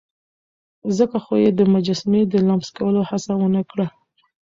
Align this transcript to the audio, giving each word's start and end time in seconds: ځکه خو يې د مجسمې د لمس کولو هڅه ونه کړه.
ځکه 0.97 1.17
خو 1.23 1.33
يې 1.43 1.51
د 1.55 1.61
مجسمې 1.73 2.21
د 2.27 2.33
لمس 2.47 2.67
کولو 2.77 3.01
هڅه 3.09 3.33
ونه 3.37 3.61
کړه. 3.71 3.87